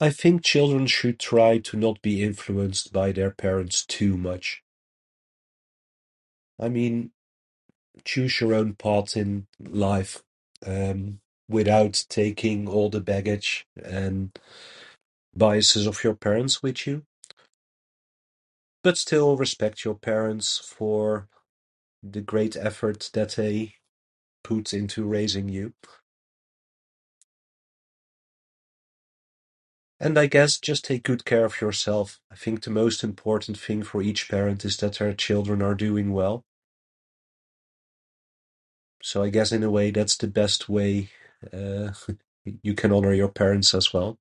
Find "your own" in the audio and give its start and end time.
8.40-8.74